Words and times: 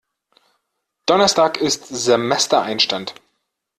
Donnerstag 1.05 1.57
ist 1.57 1.85
Semestereinstand. 1.89 3.13